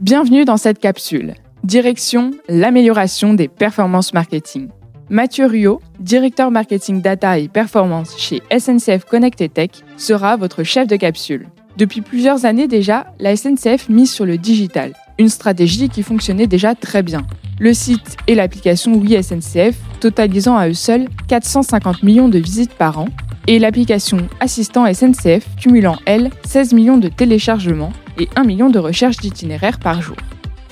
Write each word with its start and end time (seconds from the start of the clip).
Bienvenue 0.00 0.44
dans 0.44 0.58
cette 0.58 0.78
capsule. 0.78 1.32
Direction 1.64 2.32
l'amélioration 2.50 3.32
des 3.32 3.48
performances 3.48 4.12
marketing. 4.12 4.68
Mathieu 5.08 5.46
Ruot, 5.46 5.80
directeur 6.00 6.50
marketing 6.50 7.00
data 7.00 7.38
et 7.38 7.48
performance 7.48 8.14
chez 8.18 8.42
SNCF 8.50 9.06
Connect 9.06 9.54
Tech, 9.54 9.70
sera 9.96 10.36
votre 10.36 10.64
chef 10.64 10.86
de 10.86 10.96
capsule. 10.96 11.46
Depuis 11.78 12.02
plusieurs 12.02 12.44
années 12.44 12.68
déjà, 12.68 13.06
la 13.18 13.36
SNCF 13.36 13.88
mise 13.88 14.12
sur 14.12 14.26
le 14.26 14.36
digital, 14.36 14.92
une 15.18 15.30
stratégie 15.30 15.88
qui 15.88 16.02
fonctionnait 16.02 16.46
déjà 16.46 16.74
très 16.74 17.02
bien. 17.02 17.26
Le 17.58 17.72
site 17.72 18.18
et 18.26 18.34
l'application 18.34 18.96
Oui 18.96 19.16
SNCF 19.22 19.76
totalisant 20.00 20.58
à 20.58 20.68
eux 20.68 20.74
seuls 20.74 21.06
450 21.28 22.02
millions 22.02 22.28
de 22.28 22.38
visites 22.38 22.74
par 22.74 22.98
an, 22.98 23.08
et 23.46 23.58
l'application 23.58 24.18
Assistant 24.40 24.92
SNCF 24.92 25.46
cumulant, 25.58 25.96
elle, 26.04 26.28
16 26.44 26.74
millions 26.74 26.98
de 26.98 27.08
téléchargements 27.08 27.92
et 28.18 28.28
1 28.36 28.44
million 28.44 28.70
de 28.70 28.78
recherches 28.78 29.18
d'itinéraires 29.18 29.78
par 29.78 30.02
jour. 30.02 30.16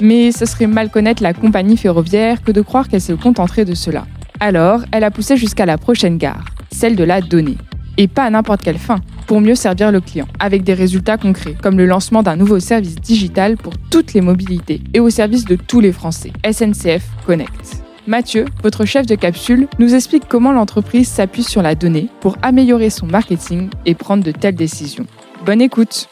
Mais 0.00 0.32
ce 0.32 0.46
serait 0.46 0.66
mal 0.66 0.90
connaître 0.90 1.22
la 1.22 1.32
compagnie 1.34 1.76
ferroviaire 1.76 2.43
que 2.43 2.53
de 2.53 2.61
croire 2.61 2.89
qu'elle 2.89 3.00
se 3.00 3.12
contenterait 3.12 3.64
de 3.64 3.75
cela. 3.75 4.07
Alors, 4.40 4.80
elle 4.93 5.04
a 5.04 5.11
poussé 5.11 5.36
jusqu'à 5.36 5.67
la 5.67 5.79
prochaine 5.79 6.18
gare, 6.18 6.44
celle 6.72 6.96
de 6.96 7.04
la 7.04 7.20
donnée. 7.20 7.58
Et 7.96 8.08
pas 8.08 8.25
à 8.25 8.30
n'importe 8.30 8.62
quelle 8.62 8.79
fin, 8.79 9.00
pour 9.26 9.40
mieux 9.40 9.54
servir 9.54 9.93
le 9.93 10.00
client, 10.00 10.26
avec 10.40 10.64
des 10.64 10.75
résultats 10.75 11.17
concrets, 11.17 11.54
comme 11.62 11.79
le 11.79 11.86
lancement 11.86 12.22
d'un 12.22 12.36
nouveau 12.36 12.58
service 12.58 12.96
digital 12.96 13.56
pour 13.56 13.75
toutes 13.90 14.14
les 14.14 14.20
mobilités 14.20 14.82
et 14.92 15.00
au 15.00 15.11
service 15.11 15.45
de 15.45 15.54
tous 15.54 15.81
les 15.81 15.92
Français, 15.92 16.32
SNCF 16.45 17.04
Connect. 17.25 17.84
Mathieu, 18.06 18.45
votre 18.62 18.84
chef 18.84 19.06
de 19.06 19.14
capsule, 19.14 19.67
nous 19.79 19.95
explique 19.95 20.29
comment 20.29 20.53
l'entreprise 20.53 21.08
s'appuie 21.08 21.45
sur 21.45 21.62
la 21.62 21.75
donnée 21.75 22.08
pour 22.20 22.36
améliorer 22.42 22.90
son 22.90 23.06
marketing 23.06 23.70
et 23.86 23.95
prendre 23.95 24.25
de 24.25 24.32
telles 24.32 24.56
décisions. 24.56 25.06
Bonne 25.46 25.62
écoute 25.62 26.08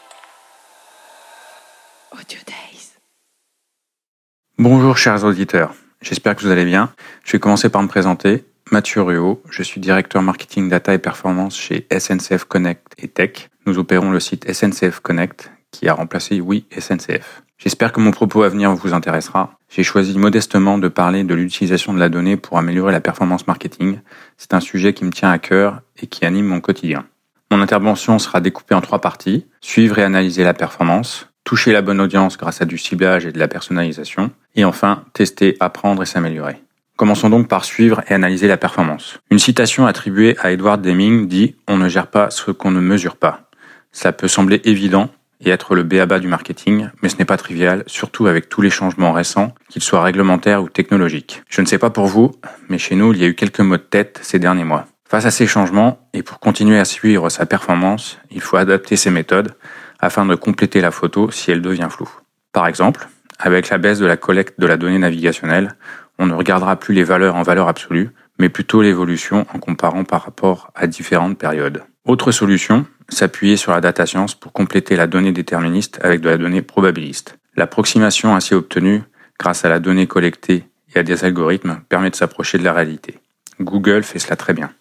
Bonjour 4.65 4.97
chers 4.97 5.25
auditeurs, 5.25 5.75
j'espère 6.01 6.37
que 6.37 6.41
vous 6.41 6.49
allez 6.49 6.63
bien. 6.63 6.93
Je 7.25 7.33
vais 7.33 7.39
commencer 7.39 7.67
par 7.67 7.83
me 7.83 7.89
présenter. 7.89 8.45
Mathieu 8.71 9.01
Ruot, 9.01 9.43
je 9.49 9.61
suis 9.61 9.81
directeur 9.81 10.21
marketing 10.21 10.69
data 10.69 10.93
et 10.93 10.99
performance 10.99 11.57
chez 11.57 11.85
SNCF 11.91 12.45
Connect 12.45 12.93
et 12.97 13.09
Tech. 13.09 13.49
Nous 13.65 13.77
opérons 13.77 14.09
le 14.09 14.21
site 14.21 14.49
SNCF 14.49 15.01
Connect 15.01 15.51
qui 15.71 15.89
a 15.89 15.93
remplacé 15.93 16.39
Oui 16.39 16.65
SNCF. 16.79 17.43
J'espère 17.57 17.91
que 17.91 17.99
mon 17.99 18.11
propos 18.11 18.43
à 18.43 18.47
venir 18.47 18.73
vous 18.73 18.93
intéressera. 18.93 19.57
J'ai 19.67 19.83
choisi 19.83 20.17
modestement 20.17 20.77
de 20.77 20.87
parler 20.87 21.25
de 21.25 21.35
l'utilisation 21.35 21.93
de 21.93 21.99
la 21.99 22.07
donnée 22.07 22.37
pour 22.37 22.57
améliorer 22.57 22.93
la 22.93 23.01
performance 23.01 23.47
marketing. 23.47 23.99
C'est 24.37 24.53
un 24.53 24.61
sujet 24.61 24.93
qui 24.93 25.03
me 25.03 25.11
tient 25.11 25.29
à 25.29 25.39
cœur 25.39 25.81
et 26.01 26.07
qui 26.07 26.23
anime 26.23 26.45
mon 26.45 26.61
quotidien. 26.61 27.03
Mon 27.51 27.59
intervention 27.59 28.17
sera 28.17 28.39
découpée 28.39 28.75
en 28.75 28.81
trois 28.81 29.01
parties. 29.01 29.45
Suivre 29.59 29.99
et 29.99 30.03
analyser 30.03 30.45
la 30.45 30.53
performance, 30.53 31.27
toucher 31.43 31.73
la 31.73 31.81
bonne 31.81 31.99
audience 31.99 32.37
grâce 32.37 32.61
à 32.61 32.65
du 32.65 32.77
ciblage 32.77 33.25
et 33.25 33.33
de 33.33 33.39
la 33.39 33.49
personnalisation, 33.49 34.31
et 34.55 34.65
enfin 34.65 35.03
tester, 35.13 35.57
apprendre 35.59 36.03
et 36.03 36.05
s'améliorer. 36.05 36.61
Commençons 36.95 37.29
donc 37.29 37.47
par 37.47 37.65
suivre 37.65 38.01
et 38.07 38.13
analyser 38.13 38.47
la 38.47 38.57
performance. 38.57 39.19
Une 39.31 39.39
citation 39.39 39.87
attribuée 39.87 40.35
à 40.39 40.51
Edward 40.51 40.81
Deming 40.81 41.27
dit⁇ 41.27 41.47
On 41.67 41.77
ne 41.77 41.89
gère 41.89 42.07
pas 42.07 42.29
ce 42.29 42.51
qu'on 42.51 42.71
ne 42.71 42.79
mesure 42.79 43.15
pas⁇ 43.15 43.49
Ça 43.91 44.11
peut 44.11 44.27
sembler 44.27 44.61
évident 44.63 45.09
et 45.41 45.49
être 45.49 45.75
le 45.75 45.83
béaba 45.83 46.19
du 46.19 46.27
marketing, 46.27 46.89
mais 47.01 47.09
ce 47.09 47.17
n'est 47.17 47.25
pas 47.25 47.37
trivial, 47.37 47.83
surtout 47.87 48.27
avec 48.27 48.47
tous 48.47 48.61
les 48.61 48.69
changements 48.69 49.11
récents, 49.11 49.53
qu'ils 49.69 49.83
soient 49.83 50.03
réglementaires 50.03 50.63
ou 50.63 50.69
technologiques. 50.69 51.43
Je 51.49 51.61
ne 51.61 51.65
sais 51.65 51.77
pas 51.77 51.89
pour 51.89 52.05
vous, 52.05 52.31
mais 52.69 52.77
chez 52.77 52.95
nous, 52.95 53.13
il 53.13 53.19
y 53.19 53.25
a 53.25 53.27
eu 53.27 53.35
quelques 53.35 53.59
mots 53.59 53.77
de 53.77 53.81
tête 53.81 54.19
ces 54.21 54.39
derniers 54.39 54.63
mois. 54.63 54.85
Face 55.09 55.25
à 55.25 55.31
ces 55.31 55.47
changements, 55.47 55.99
et 56.13 56.23
pour 56.23 56.39
continuer 56.39 56.79
à 56.79 56.85
suivre 56.85 57.29
sa 57.29 57.45
performance, 57.45 58.19
il 58.31 58.41
faut 58.41 58.57
adapter 58.57 58.95
ses 58.95 59.11
méthodes 59.11 59.53
afin 59.99 60.25
de 60.25 60.35
compléter 60.35 60.81
la 60.81 60.91
photo 60.91 61.29
si 61.31 61.51
elle 61.51 61.61
devient 61.61 61.87
floue. 61.89 62.09
Par 62.51 62.67
exemple, 62.67 63.07
avec 63.39 63.69
la 63.69 63.77
baisse 63.77 63.99
de 63.99 64.05
la 64.05 64.17
collecte 64.17 64.59
de 64.59 64.67
la 64.67 64.77
donnée 64.77 64.99
navigationnelle, 64.99 65.75
on 66.19 66.25
ne 66.25 66.33
regardera 66.33 66.75
plus 66.75 66.93
les 66.93 67.03
valeurs 67.03 67.35
en 67.35 67.43
valeur 67.43 67.67
absolue, 67.67 68.09
mais 68.39 68.49
plutôt 68.49 68.81
l'évolution 68.81 69.45
en 69.53 69.59
comparant 69.59 70.03
par 70.03 70.23
rapport 70.23 70.71
à 70.75 70.87
différentes 70.87 71.37
périodes. 71.37 71.83
Autre 72.05 72.31
solution, 72.31 72.85
s'appuyer 73.09 73.57
sur 73.57 73.71
la 73.71 73.81
data 73.81 74.05
science 74.05 74.35
pour 74.35 74.51
compléter 74.53 74.95
la 74.95 75.07
donnée 75.07 75.31
déterministe 75.31 75.99
avec 76.03 76.21
de 76.21 76.29
la 76.29 76.37
donnée 76.37 76.61
probabiliste. 76.61 77.37
L'approximation 77.55 78.35
ainsi 78.35 78.53
obtenue 78.53 79.03
grâce 79.39 79.65
à 79.65 79.69
la 79.69 79.79
donnée 79.79 80.07
collectée 80.07 80.65
et 80.93 80.99
à 80.99 81.03
des 81.03 81.23
algorithmes 81.23 81.81
permet 81.89 82.09
de 82.09 82.15
s'approcher 82.15 82.57
de 82.57 82.63
la 82.63 82.73
réalité. 82.73 83.19
Google 83.59 84.03
fait 84.03 84.19
cela 84.19 84.35
très 84.35 84.53
bien. 84.53 84.71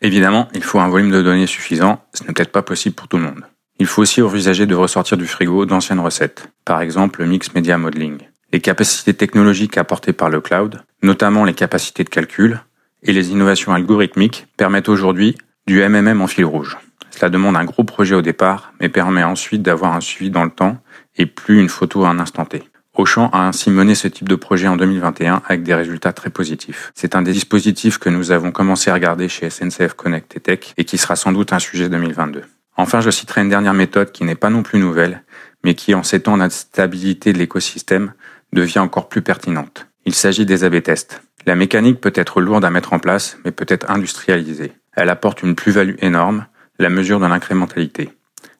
Évidemment, 0.00 0.48
il 0.54 0.62
faut 0.62 0.80
un 0.80 0.88
volume 0.88 1.10
de 1.10 1.22
données 1.22 1.46
suffisant, 1.46 2.04
ce 2.12 2.22
n'est 2.24 2.32
peut-être 2.32 2.52
pas 2.52 2.62
possible 2.62 2.94
pour 2.94 3.08
tout 3.08 3.18
le 3.18 3.24
monde. 3.24 3.44
Il 3.80 3.86
faut 3.86 4.02
aussi 4.02 4.22
envisager 4.22 4.66
de 4.66 4.74
ressortir 4.74 5.16
du 5.16 5.26
frigo 5.26 5.66
d'anciennes 5.66 6.00
recettes, 6.00 6.48
par 6.64 6.80
exemple 6.80 7.20
le 7.20 7.26
mix 7.26 7.54
media 7.54 7.76
modeling. 7.76 8.18
Les 8.52 8.60
capacités 8.60 9.14
technologiques 9.14 9.76
apportées 9.78 10.12
par 10.12 10.30
le 10.30 10.40
cloud, 10.40 10.82
notamment 11.02 11.44
les 11.44 11.54
capacités 11.54 12.04
de 12.04 12.08
calcul 12.08 12.60
et 13.02 13.12
les 13.12 13.30
innovations 13.30 13.74
algorithmiques, 13.74 14.46
permettent 14.56 14.88
aujourd'hui 14.88 15.36
du 15.66 15.80
MMM 15.80 16.22
en 16.22 16.28
fil 16.28 16.44
rouge. 16.44 16.78
Cela 17.10 17.30
demande 17.30 17.56
un 17.56 17.64
gros 17.64 17.84
projet 17.84 18.14
au 18.14 18.22
départ, 18.22 18.72
mais 18.80 18.88
permet 18.88 19.24
ensuite 19.24 19.62
d'avoir 19.62 19.94
un 19.94 20.00
suivi 20.00 20.30
dans 20.30 20.44
le 20.44 20.50
temps 20.50 20.78
et 21.16 21.26
plus 21.26 21.60
une 21.60 21.68
photo 21.68 22.04
à 22.04 22.10
un 22.10 22.20
instant 22.20 22.44
T. 22.44 22.62
Auchan 22.96 23.28
a 23.32 23.48
ainsi 23.48 23.70
mené 23.70 23.96
ce 23.96 24.06
type 24.06 24.28
de 24.28 24.36
projet 24.36 24.68
en 24.68 24.76
2021 24.76 25.42
avec 25.48 25.64
des 25.64 25.74
résultats 25.74 26.12
très 26.12 26.30
positifs. 26.30 26.92
C'est 26.94 27.16
un 27.16 27.22
des 27.22 27.32
dispositifs 27.32 27.98
que 27.98 28.08
nous 28.08 28.30
avons 28.30 28.52
commencé 28.52 28.90
à 28.90 28.94
regarder 28.94 29.28
chez 29.28 29.50
SNCF 29.50 29.94
Connect 29.94 30.36
et 30.36 30.40
Tech 30.40 30.60
et 30.76 30.84
qui 30.84 30.96
sera 30.96 31.16
sans 31.16 31.32
doute 31.32 31.52
un 31.52 31.58
sujet 31.58 31.88
2022. 31.88 32.42
Enfin, 32.76 33.00
je 33.00 33.10
citerai 33.10 33.42
une 33.42 33.48
dernière 33.48 33.74
méthode 33.74 34.12
qui 34.12 34.24
n'est 34.24 34.34
pas 34.34 34.50
non 34.50 34.62
plus 34.62 34.78
nouvelle, 34.78 35.22
mais 35.62 35.74
qui, 35.74 35.94
en 35.94 36.02
ces 36.02 36.20
temps 36.20 36.36
d'instabilité 36.36 37.32
de 37.32 37.38
l'écosystème, 37.38 38.12
devient 38.52 38.80
encore 38.80 39.08
plus 39.08 39.22
pertinente. 39.22 39.86
Il 40.06 40.14
s'agit 40.14 40.46
des 40.46 40.64
AB 40.64 40.82
tests. 40.82 41.22
La 41.46 41.56
mécanique 41.56 42.00
peut 42.00 42.12
être 42.14 42.40
lourde 42.40 42.64
à 42.64 42.70
mettre 42.70 42.92
en 42.92 42.98
place, 42.98 43.38
mais 43.44 43.50
peut 43.50 43.66
être 43.68 43.90
industrialisée. 43.90 44.72
Elle 44.96 45.10
apporte 45.10 45.42
une 45.42 45.54
plus-value 45.54 45.96
énorme, 46.00 46.46
la 46.78 46.90
mesure 46.90 47.20
de 47.20 47.26
l'incrémentalité. 47.26 48.10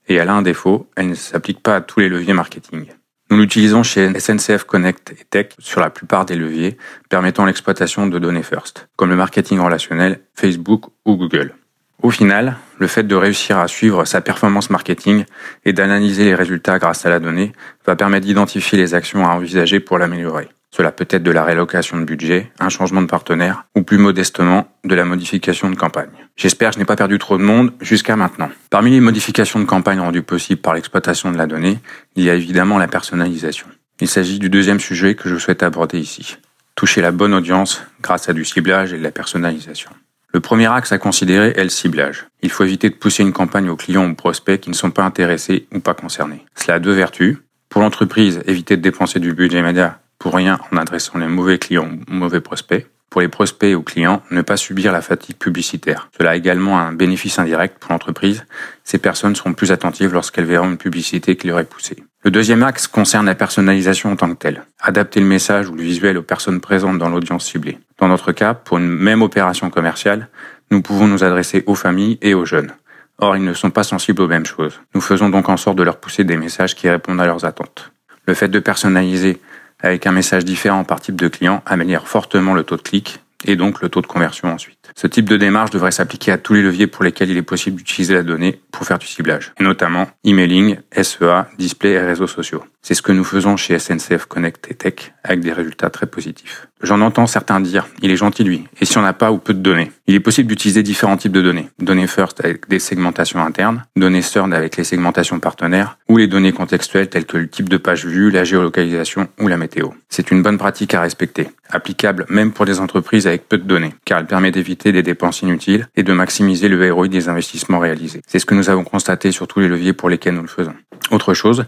Et 0.08 0.14
elle 0.14 0.28
a 0.28 0.34
un 0.34 0.42
défaut, 0.42 0.88
elle 0.96 1.08
ne 1.08 1.14
s'applique 1.14 1.62
pas 1.62 1.76
à 1.76 1.80
tous 1.80 2.00
les 2.00 2.08
leviers 2.08 2.34
marketing. 2.34 2.86
Nous 3.30 3.38
l'utilisons 3.38 3.82
chez 3.82 4.18
SNCF 4.18 4.64
Connect 4.64 5.12
et 5.12 5.24
Tech 5.28 5.48
sur 5.58 5.80
la 5.80 5.88
plupart 5.88 6.26
des 6.26 6.36
leviers 6.36 6.76
permettant 7.08 7.46
l'exploitation 7.46 8.06
de 8.06 8.18
données 8.18 8.42
first, 8.42 8.88
comme 8.96 9.08
le 9.08 9.16
marketing 9.16 9.60
relationnel, 9.60 10.20
Facebook 10.34 10.84
ou 11.06 11.16
Google. 11.16 11.54
Au 12.02 12.10
final, 12.10 12.58
le 12.78 12.86
fait 12.86 13.04
de 13.04 13.14
réussir 13.14 13.58
à 13.58 13.68
suivre 13.68 14.04
sa 14.04 14.20
performance 14.20 14.70
marketing 14.70 15.24
et 15.64 15.72
d'analyser 15.72 16.24
les 16.24 16.34
résultats 16.34 16.78
grâce 16.78 17.06
à 17.06 17.10
la 17.10 17.20
donnée 17.20 17.52
va 17.86 17.96
permettre 17.96 18.26
d'identifier 18.26 18.78
les 18.78 18.94
actions 18.94 19.26
à 19.26 19.30
envisager 19.30 19.80
pour 19.80 19.98
l'améliorer. 19.98 20.48
Cela 20.70 20.90
peut 20.90 21.06
être 21.08 21.22
de 21.22 21.30
la 21.30 21.44
rélocation 21.44 21.98
de 21.98 22.04
budget, 22.04 22.50
un 22.58 22.68
changement 22.68 23.00
de 23.00 23.06
partenaire 23.06 23.64
ou 23.76 23.82
plus 23.82 23.96
modestement 23.96 24.66
de 24.82 24.96
la 24.96 25.04
modification 25.04 25.70
de 25.70 25.76
campagne. 25.76 26.10
J'espère 26.36 26.70
que 26.70 26.74
je 26.74 26.78
n'ai 26.80 26.84
pas 26.84 26.96
perdu 26.96 27.16
trop 27.18 27.38
de 27.38 27.44
monde 27.44 27.72
jusqu'à 27.80 28.16
maintenant. 28.16 28.50
Parmi 28.70 28.90
les 28.90 29.00
modifications 29.00 29.60
de 29.60 29.66
campagne 29.66 30.00
rendues 30.00 30.22
possibles 30.22 30.60
par 30.60 30.74
l'exploitation 30.74 31.30
de 31.30 31.38
la 31.38 31.46
donnée, 31.46 31.78
il 32.16 32.24
y 32.24 32.30
a 32.30 32.34
évidemment 32.34 32.76
la 32.78 32.88
personnalisation. 32.88 33.68
Il 34.00 34.08
s'agit 34.08 34.40
du 34.40 34.50
deuxième 34.50 34.80
sujet 34.80 35.14
que 35.14 35.28
je 35.28 35.36
souhaite 35.36 35.62
aborder 35.62 36.00
ici. 36.00 36.38
Toucher 36.74 37.02
la 37.02 37.12
bonne 37.12 37.34
audience 37.34 37.84
grâce 38.02 38.28
à 38.28 38.32
du 38.32 38.44
ciblage 38.44 38.92
et 38.92 38.98
de 38.98 39.04
la 39.04 39.12
personnalisation. 39.12 39.90
Le 40.34 40.40
premier 40.40 40.66
axe 40.66 40.90
à 40.90 40.98
considérer 40.98 41.52
est 41.54 41.62
le 41.62 41.68
ciblage. 41.68 42.26
Il 42.42 42.50
faut 42.50 42.64
éviter 42.64 42.90
de 42.90 42.96
pousser 42.96 43.22
une 43.22 43.32
campagne 43.32 43.70
aux 43.70 43.76
clients 43.76 44.04
ou 44.04 44.16
prospects 44.16 44.60
qui 44.60 44.68
ne 44.68 44.74
sont 44.74 44.90
pas 44.90 45.04
intéressés 45.04 45.68
ou 45.72 45.78
pas 45.78 45.94
concernés. 45.94 46.44
Cela 46.56 46.74
a 46.74 46.78
deux 46.80 46.92
vertus. 46.92 47.38
Pour 47.68 47.82
l'entreprise, 47.82 48.42
éviter 48.44 48.76
de 48.76 48.82
dépenser 48.82 49.20
du 49.20 49.32
budget 49.32 49.62
média 49.62 50.00
pour 50.18 50.34
rien 50.34 50.58
en 50.72 50.76
adressant 50.76 51.20
les 51.20 51.28
mauvais 51.28 51.58
clients 51.58 51.88
ou 51.88 52.12
mauvais 52.12 52.40
prospects. 52.40 52.84
Pour 53.10 53.20
les 53.20 53.28
prospects 53.28 53.76
ou 53.76 53.82
clients, 53.82 54.24
ne 54.32 54.42
pas 54.42 54.56
subir 54.56 54.90
la 54.90 55.02
fatigue 55.02 55.36
publicitaire. 55.36 56.08
Cela 56.18 56.30
a 56.30 56.34
également 56.34 56.80
un 56.80 56.92
bénéfice 56.92 57.38
indirect 57.38 57.78
pour 57.78 57.92
l'entreprise. 57.92 58.44
Ces 58.82 58.98
personnes 58.98 59.36
seront 59.36 59.54
plus 59.54 59.70
attentives 59.70 60.12
lorsqu'elles 60.12 60.46
verront 60.46 60.68
une 60.68 60.78
publicité 60.78 61.36
qui 61.36 61.46
leur 61.46 61.60
est 61.60 61.64
poussée. 61.64 62.02
Le 62.24 62.30
deuxième 62.30 62.62
axe 62.62 62.86
concerne 62.86 63.26
la 63.26 63.34
personnalisation 63.34 64.10
en 64.10 64.16
tant 64.16 64.30
que 64.30 64.38
telle. 64.38 64.64
Adapter 64.80 65.20
le 65.20 65.26
message 65.26 65.68
ou 65.68 65.74
le 65.74 65.82
visuel 65.82 66.16
aux 66.16 66.22
personnes 66.22 66.58
présentes 66.58 66.96
dans 66.96 67.10
l'audience 67.10 67.44
ciblée. 67.44 67.78
Dans 67.98 68.08
notre 68.08 68.32
cas, 68.32 68.54
pour 68.54 68.78
une 68.78 68.88
même 68.88 69.20
opération 69.20 69.68
commerciale, 69.68 70.28
nous 70.70 70.80
pouvons 70.80 71.06
nous 71.06 71.22
adresser 71.22 71.64
aux 71.66 71.74
familles 71.74 72.18
et 72.22 72.32
aux 72.32 72.46
jeunes. 72.46 72.72
Or, 73.18 73.36
ils 73.36 73.44
ne 73.44 73.52
sont 73.52 73.70
pas 73.70 73.82
sensibles 73.82 74.22
aux 74.22 74.26
mêmes 74.26 74.46
choses. 74.46 74.80
Nous 74.94 75.02
faisons 75.02 75.28
donc 75.28 75.50
en 75.50 75.58
sorte 75.58 75.76
de 75.76 75.82
leur 75.82 75.98
pousser 75.98 76.24
des 76.24 76.38
messages 76.38 76.74
qui 76.74 76.88
répondent 76.88 77.20
à 77.20 77.26
leurs 77.26 77.44
attentes. 77.44 77.92
Le 78.26 78.32
fait 78.32 78.48
de 78.48 78.58
personnaliser 78.58 79.38
avec 79.80 80.06
un 80.06 80.12
message 80.12 80.46
différent 80.46 80.82
par 80.84 81.02
type 81.02 81.16
de 81.16 81.28
client 81.28 81.62
améliore 81.66 82.08
fortement 82.08 82.54
le 82.54 82.62
taux 82.62 82.78
de 82.78 82.82
clic 82.82 83.20
et 83.44 83.54
donc 83.54 83.82
le 83.82 83.90
taux 83.90 84.00
de 84.00 84.06
conversion 84.06 84.48
ensuite. 84.50 84.83
Ce 84.96 85.08
type 85.08 85.28
de 85.28 85.36
démarche 85.36 85.70
devrait 85.70 85.90
s'appliquer 85.90 86.30
à 86.30 86.38
tous 86.38 86.54
les 86.54 86.62
leviers 86.62 86.86
pour 86.86 87.02
lesquels 87.02 87.28
il 87.28 87.36
est 87.36 87.42
possible 87.42 87.78
d'utiliser 87.78 88.14
la 88.14 88.22
donnée 88.22 88.60
pour 88.70 88.86
faire 88.86 88.98
du 88.98 89.06
ciblage, 89.06 89.52
et 89.58 89.64
notamment 89.64 90.06
emailing, 90.24 90.76
SEA, 90.92 91.46
display 91.58 91.90
et 91.90 91.98
réseaux 91.98 92.28
sociaux. 92.28 92.62
C'est 92.80 92.94
ce 92.94 93.02
que 93.02 93.12
nous 93.12 93.24
faisons 93.24 93.56
chez 93.56 93.78
SNCF 93.78 94.26
Connect 94.26 94.70
et 94.70 94.74
Tech 94.74 95.12
avec 95.24 95.40
des 95.40 95.52
résultats 95.52 95.90
très 95.90 96.06
positifs. 96.06 96.68
J'en 96.82 97.00
entends 97.00 97.26
certains 97.26 97.60
dire, 97.60 97.86
il 98.02 98.10
est 98.10 98.16
gentil 98.16 98.44
lui, 98.44 98.64
et 98.78 98.84
si 98.84 98.98
on 98.98 99.02
n'a 99.02 99.14
pas 99.14 99.32
ou 99.32 99.38
peu 99.38 99.54
de 99.54 99.60
données 99.60 99.90
Il 100.06 100.14
est 100.14 100.20
possible 100.20 100.48
d'utiliser 100.48 100.82
différents 100.82 101.16
types 101.16 101.32
de 101.32 101.40
données. 101.40 101.70
Données 101.78 102.06
first 102.06 102.44
avec 102.44 102.68
des 102.68 102.78
segmentations 102.78 103.42
internes, 103.42 103.84
données 103.96 104.20
third 104.20 104.52
avec 104.52 104.76
les 104.76 104.84
segmentations 104.84 105.40
partenaires, 105.40 105.96
ou 106.08 106.18
les 106.18 106.26
données 106.26 106.52
contextuelles 106.52 107.08
telles 107.08 107.24
que 107.24 107.38
le 107.38 107.48
type 107.48 107.70
de 107.70 107.78
page 107.78 108.04
vue, 108.04 108.30
la 108.30 108.44
géolocalisation 108.44 109.28
ou 109.40 109.48
la 109.48 109.56
météo. 109.56 109.88
C'est 110.10 110.30
une 110.30 110.42
bonne 110.42 110.58
pratique 110.58 110.92
à 110.92 111.00
respecter, 111.00 111.48
applicable 111.70 112.26
même 112.28 112.52
pour 112.52 112.66
des 112.66 112.80
entreprises 112.80 113.26
avec 113.26 113.48
peu 113.48 113.56
de 113.56 113.64
données, 113.64 113.94
car 114.04 114.18
elle 114.18 114.26
permet 114.26 114.50
d'éviter 114.50 114.83
des 114.92 115.02
dépenses 115.02 115.42
inutiles 115.42 115.88
et 115.96 116.02
de 116.02 116.12
maximiser 116.12 116.68
le 116.68 116.92
ROI 116.92 117.08
des 117.08 117.28
investissements 117.28 117.78
réalisés. 117.78 118.22
C'est 118.26 118.38
ce 118.38 118.46
que 118.46 118.54
nous 118.54 118.70
avons 118.70 118.84
constaté 118.84 119.32
sur 119.32 119.46
tous 119.48 119.60
les 119.60 119.68
leviers 119.68 119.92
pour 119.92 120.08
lesquels 120.08 120.34
nous 120.34 120.42
le 120.42 120.48
faisons. 120.48 120.74
Autre 121.10 121.34
chose, 121.34 121.66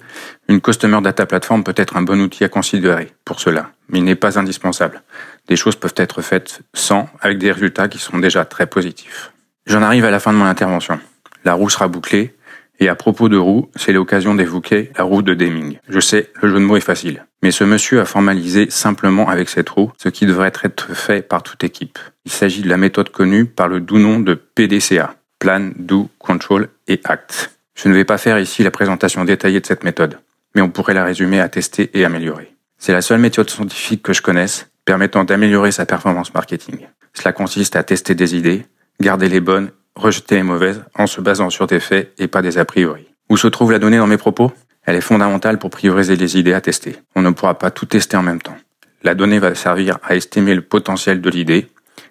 une 0.48 0.60
Customer 0.60 1.00
Data 1.02 1.26
Platform 1.26 1.64
peut 1.64 1.74
être 1.76 1.96
un 1.96 2.02
bon 2.02 2.20
outil 2.20 2.44
à 2.44 2.48
considérer 2.48 3.12
pour 3.24 3.40
cela, 3.40 3.70
mais 3.88 3.98
il 3.98 4.04
n'est 4.04 4.14
pas 4.14 4.38
indispensable. 4.38 5.02
Des 5.48 5.56
choses 5.56 5.76
peuvent 5.76 5.94
être 5.96 6.22
faites 6.22 6.60
sans, 6.74 7.08
avec 7.20 7.38
des 7.38 7.52
résultats 7.52 7.88
qui 7.88 7.98
sont 7.98 8.18
déjà 8.18 8.44
très 8.44 8.66
positifs. 8.66 9.32
J'en 9.66 9.82
arrive 9.82 10.04
à 10.04 10.10
la 10.10 10.20
fin 10.20 10.32
de 10.32 10.38
mon 10.38 10.44
intervention. 10.44 11.00
La 11.44 11.54
roue 11.54 11.68
sera 11.68 11.88
bouclée, 11.88 12.34
et 12.78 12.88
à 12.88 12.94
propos 12.94 13.28
de 13.28 13.36
roue, 13.36 13.70
c'est 13.76 13.92
l'occasion 13.92 14.34
d'évoquer 14.34 14.90
la 14.96 15.04
roue 15.04 15.22
de 15.22 15.34
Deming. 15.34 15.78
Je 15.88 16.00
sais, 16.00 16.30
le 16.42 16.48
jeu 16.48 16.54
de 16.54 16.60
mots 16.60 16.76
est 16.76 16.80
facile. 16.80 17.26
Mais 17.42 17.50
ce 17.50 17.64
monsieur 17.64 18.00
a 18.00 18.04
formalisé 18.04 18.70
simplement 18.70 19.28
avec 19.28 19.48
cette 19.48 19.68
roue 19.68 19.92
ce 19.98 20.08
qui 20.08 20.26
devrait 20.26 20.52
être 20.62 20.94
fait 20.94 21.22
par 21.22 21.42
toute 21.42 21.64
équipe. 21.64 21.98
Il 22.24 22.32
s'agit 22.32 22.62
de 22.62 22.68
la 22.68 22.76
méthode 22.76 23.10
connue 23.10 23.44
par 23.46 23.68
le 23.68 23.80
doux 23.80 23.98
nom 23.98 24.18
de 24.20 24.34
PDCA. 24.34 25.14
Plan, 25.38 25.70
Do, 25.76 26.08
Control 26.18 26.68
et 26.88 27.00
Act. 27.04 27.56
Je 27.74 27.88
ne 27.88 27.94
vais 27.94 28.04
pas 28.04 28.18
faire 28.18 28.38
ici 28.38 28.62
la 28.62 28.70
présentation 28.70 29.24
détaillée 29.24 29.60
de 29.60 29.66
cette 29.66 29.84
méthode, 29.84 30.18
mais 30.54 30.62
on 30.62 30.70
pourrait 30.70 30.94
la 30.94 31.04
résumer 31.04 31.40
à 31.40 31.48
tester 31.48 31.90
et 31.92 32.04
améliorer. 32.04 32.54
C'est 32.78 32.92
la 32.92 33.02
seule 33.02 33.20
méthode 33.20 33.50
scientifique 33.50 34.02
que 34.02 34.12
je 34.12 34.22
connaisse 34.22 34.68
permettant 34.86 35.24
d'améliorer 35.24 35.72
sa 35.72 35.84
performance 35.84 36.32
marketing. 36.32 36.86
Cela 37.12 37.32
consiste 37.32 37.76
à 37.76 37.82
tester 37.82 38.14
des 38.14 38.34
idées, 38.36 38.64
garder 39.00 39.28
les 39.28 39.40
bonnes, 39.40 39.70
rejeter 39.96 40.36
les 40.36 40.42
mauvaises 40.42 40.84
en 40.94 41.06
se 41.06 41.20
basant 41.20 41.50
sur 41.50 41.66
des 41.66 41.80
faits 41.80 42.12
et 42.18 42.28
pas 42.28 42.42
des 42.42 42.58
a 42.58 42.64
priori. 42.64 43.08
Où 43.28 43.36
se 43.36 43.48
trouve 43.48 43.72
la 43.72 43.78
donnée 43.78 43.98
dans 43.98 44.06
mes 44.06 44.16
propos? 44.16 44.52
Elle 44.84 44.94
est 44.94 45.00
fondamentale 45.00 45.58
pour 45.58 45.70
prioriser 45.70 46.14
les 46.14 46.38
idées 46.38 46.52
à 46.52 46.60
tester. 46.60 46.96
On 47.16 47.22
ne 47.22 47.30
pourra 47.30 47.58
pas 47.58 47.72
tout 47.72 47.86
tester 47.86 48.16
en 48.16 48.22
même 48.22 48.40
temps. 48.40 48.56
La 49.02 49.14
donnée 49.14 49.40
va 49.40 49.54
servir 49.54 49.98
à 50.04 50.14
estimer 50.14 50.54
le 50.54 50.62
potentiel 50.62 51.20
de 51.20 51.30
l'idée 51.30 51.68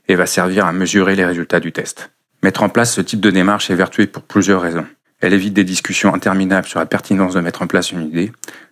et 0.07 0.15
va 0.15 0.25
servir 0.25 0.65
à 0.65 0.73
mesurer 0.73 1.15
les 1.15 1.25
résultats 1.25 1.61
du 1.61 1.71
test. 1.71 2.11
Mettre 2.43 2.63
en 2.63 2.69
place 2.69 2.93
ce 2.93 3.01
type 3.01 3.21
de 3.21 3.31
démarche 3.31 3.69
est 3.71 3.75
vertueux 3.75 4.07
pour 4.07 4.23
plusieurs 4.23 4.61
raisons. 4.61 4.85
Elle 5.21 5.33
évite 5.33 5.53
des 5.53 5.63
discussions 5.63 6.13
interminables 6.13 6.67
sur 6.67 6.79
la 6.79 6.85
pertinence 6.85 7.33
de 7.33 7.39
mettre 7.39 7.61
en 7.61 7.67
place 7.67 7.91
une 7.91 8.05
idée, 8.05 8.31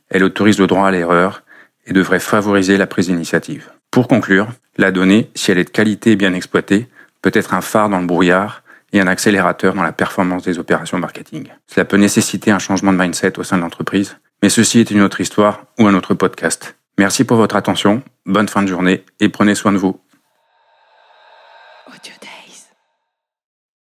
elle 0.10 0.24
autorise 0.24 0.60
le 0.60 0.68
droit 0.68 0.88
à 0.88 0.92
l'erreur 0.92 1.44
et 1.86 1.94
devrait 1.94 2.20
favoriser 2.20 2.78
la 2.78 2.88
prise 2.88 3.08
d'initiative. 3.08 3.72
Pour 3.90 4.08
conclure, 4.08 4.48
la 4.78 4.92
donnée, 4.92 5.30
si 5.36 5.52
elle 5.52 5.58
est 5.58 5.64
de 5.64 5.70
qualité 5.70 6.12
et 6.12 6.16
bien 6.16 6.34
exploitée, 6.34 6.88
peut 7.22 7.32
être 7.34 7.54
un 7.54 7.62
phare 7.62 7.90
dans 7.90 8.00
le 8.00 8.06
brouillard 8.06 8.63
et 8.94 9.02
un 9.02 9.08
accélérateur 9.08 9.74
dans 9.74 9.84
la 9.84 9.92
performance 9.92 10.44
des 10.44 10.60
opérations 10.60 11.00
marketing. 11.00 11.48
Cela 11.68 11.84
peut 11.84 11.98
nécessiter 11.98 12.52
un 12.52 12.60
changement 12.60 12.94
de 12.94 12.98
mindset 12.98 13.38
au 13.40 13.44
sein 13.44 13.58
de 13.58 13.64
l'entreprise, 13.64 14.18
mais 14.42 14.50
ceci 14.50 14.80
est 14.80 14.92
une 14.92 15.02
autre 15.02 15.20
histoire 15.20 15.66
ou 15.80 15.88
un 15.88 15.96
autre 15.96 16.14
podcast. 16.14 16.78
Merci 17.00 17.24
pour 17.24 17.38
votre 17.38 17.56
attention, 17.56 18.04
bonne 18.26 18.48
fin 18.48 18.62
de 18.62 18.68
journée 18.68 19.04
et 19.20 19.30
prenez 19.30 19.56
soin 19.56 19.72
de 19.72 19.78
vous. 19.78 20.00